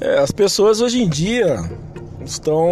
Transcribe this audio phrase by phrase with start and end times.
[0.00, 1.56] É, as pessoas hoje em dia
[2.24, 2.68] estão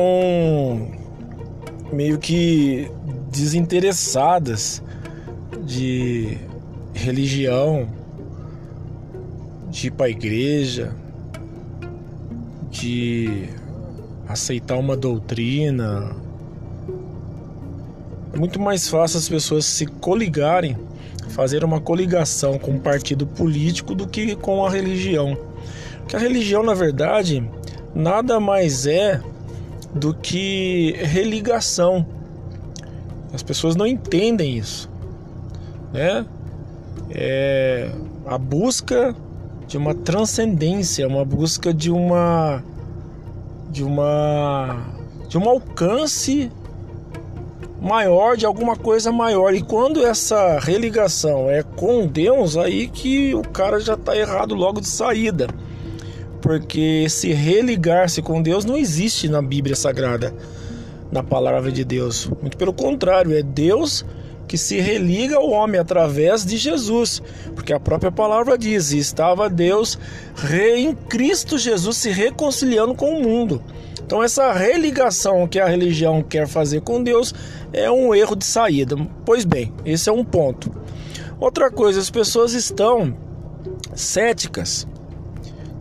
[1.92, 2.88] meio que
[3.32, 4.80] desinteressadas
[5.64, 6.38] de
[6.94, 7.88] religião,
[9.68, 10.94] de ir para a igreja,
[12.70, 13.48] de
[14.28, 16.14] aceitar uma doutrina.
[18.32, 20.76] É muito mais fácil as pessoas se coligarem,
[21.30, 25.36] fazer uma coligação com um partido político do que com a religião.
[26.06, 27.42] Porque a religião, na verdade,
[27.92, 29.20] nada mais é
[29.92, 32.06] do que religação.
[33.34, 34.88] As pessoas não entendem isso,
[35.92, 36.24] né?
[37.10, 37.90] É
[38.24, 39.16] a busca
[39.66, 42.62] de uma transcendência, uma busca de uma
[43.68, 44.86] de uma
[45.28, 46.52] de um alcance
[47.80, 49.52] maior, de alguma coisa maior.
[49.54, 54.80] E quando essa religação é com Deus, aí que o cara já está errado logo
[54.80, 55.48] de saída.
[56.46, 60.32] Porque se religar-se com Deus não existe na Bíblia Sagrada,
[61.10, 62.30] na palavra de Deus.
[62.40, 64.04] Muito pelo contrário, é Deus
[64.46, 67.20] que se religa ao homem através de Jesus,
[67.52, 69.98] porque a própria palavra diz: estava Deus
[70.48, 73.60] em Cristo Jesus se reconciliando com o mundo.
[74.04, 77.34] Então, essa religação que a religião quer fazer com Deus
[77.72, 78.96] é um erro de saída.
[79.24, 80.70] Pois bem, esse é um ponto.
[81.40, 83.16] Outra coisa, as pessoas estão
[83.96, 84.86] céticas.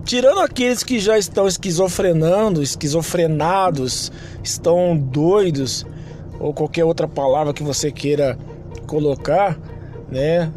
[0.05, 4.11] Tirando aqueles que já estão esquizofrenando, esquizofrenados,
[4.43, 5.83] estão doidos,
[6.39, 8.37] ou qualquer outra palavra que você queira
[8.85, 9.57] colocar,
[10.11, 10.51] né,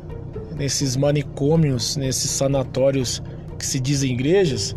[0.55, 3.23] nesses manicômios, nesses sanatórios
[3.59, 4.77] que se dizem igrejas,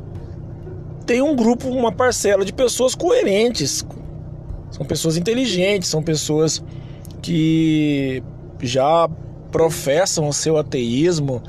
[1.06, 3.86] tem um grupo, uma parcela de pessoas coerentes.
[4.70, 6.64] São pessoas inteligentes, são pessoas
[7.22, 8.24] que
[8.62, 9.10] já
[9.52, 11.42] professam o seu ateísmo,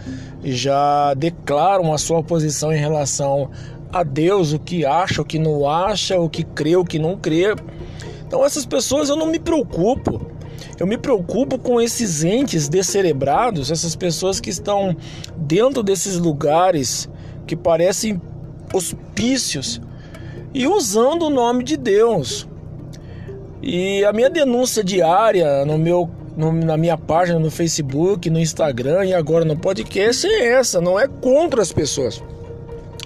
[0.45, 3.51] já declaram a sua posição em relação
[3.93, 7.17] a Deus, o que acha, o que não acha, o que crê, o que não
[7.17, 7.55] crê.
[8.27, 10.33] Então essas pessoas eu não me preocupo.
[10.81, 14.97] Eu me preocupo com esses entes descerebrados, essas pessoas que estão
[15.37, 17.09] dentro desses lugares
[17.47, 18.21] que parecem
[18.73, 19.81] hospícios
[20.55, 22.49] e usando o nome de Deus.
[23.63, 29.05] E a minha denúncia diária no meu no, na minha página no Facebook, no Instagram
[29.05, 32.23] e agora no podcast é essa, não é contra as pessoas.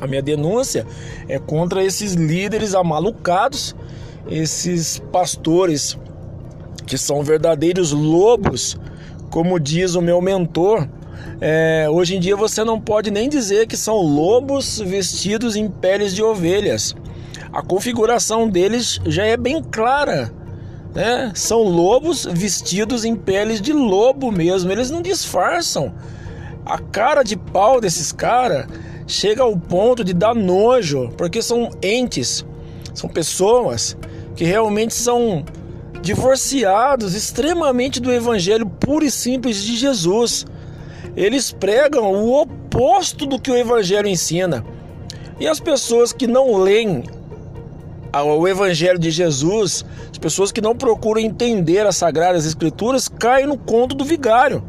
[0.01, 0.87] A minha denúncia
[1.29, 3.75] é contra esses líderes amalucados,
[4.29, 5.99] esses pastores
[6.87, 8.79] que são verdadeiros lobos,
[9.31, 10.89] como diz o meu mentor.
[11.41, 16.15] É, hoje em dia você não pode nem dizer que são lobos vestidos em peles
[16.15, 16.95] de ovelhas.
[17.53, 20.31] A configuração deles já é bem clara.
[20.97, 21.31] Né?
[21.35, 24.73] São lobos vestidos em peles de lobo mesmo.
[24.73, 25.93] Eles não disfarçam.
[26.65, 28.67] A cara de pau desses caras
[29.07, 32.47] chega ao ponto de dar nojo, porque são entes,
[32.95, 33.95] são pessoas
[34.35, 35.45] que realmente são
[36.01, 40.47] divorciados extremamente do evangelho puro e simples de Jesus.
[41.15, 44.65] Eles pregam o oposto do que o evangelho ensina.
[45.39, 47.05] E as pessoas que não leem
[48.23, 53.59] o evangelho de Jesus, as pessoas que não procuram entender as sagradas escrituras, caem no
[53.59, 54.63] conto do vigário.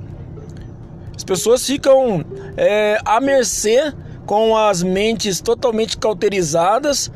[1.16, 2.24] As pessoas ficam
[2.56, 3.94] é, à mercê
[4.26, 7.12] com as mentes totalmente cauterizadas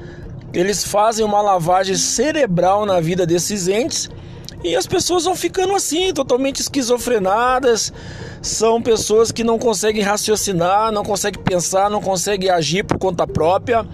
[0.53, 4.09] eles fazem uma lavagem cerebral na vida desses entes
[4.63, 7.91] e as pessoas vão ficando assim, totalmente esquizofrenadas.
[8.41, 13.87] São pessoas que não conseguem raciocinar, não conseguem pensar, não conseguem agir por conta própria.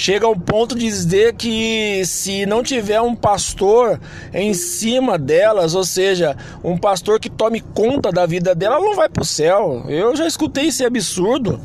[0.00, 4.00] Chega ao ponto de dizer que se não tiver um pastor
[4.32, 6.34] em cima delas, ou seja,
[6.64, 9.84] um pastor que tome conta da vida dela, ela não vai para o céu.
[9.88, 11.60] Eu já escutei esse absurdo.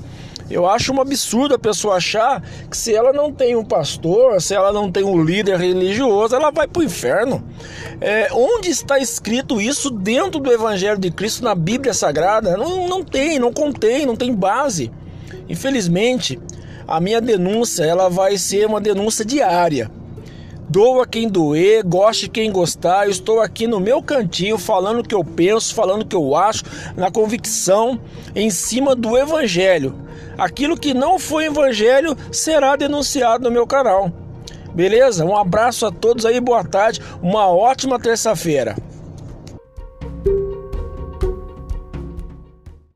[0.51, 4.53] Eu acho um absurdo a pessoa achar que se ela não tem um pastor, se
[4.53, 7.41] ela não tem um líder religioso, ela vai para o inferno.
[8.01, 12.57] É, onde está escrito isso dentro do Evangelho de Cristo na Bíblia Sagrada?
[12.57, 14.91] Não, não tem, não contém, não tem base.
[15.47, 16.37] Infelizmente,
[16.87, 19.89] a minha denúncia ela vai ser uma denúncia diária.
[20.67, 23.05] Doa quem doer, goste quem gostar.
[23.05, 26.35] Eu estou aqui no meu cantinho falando o que eu penso, falando o que eu
[26.35, 26.63] acho,
[26.97, 27.99] na convicção
[28.35, 29.95] em cima do evangelho.
[30.37, 34.11] Aquilo que não foi evangelho será denunciado no meu canal.
[34.73, 35.23] Beleza?
[35.23, 38.75] Um abraço a todos aí, boa tarde, uma ótima terça-feira.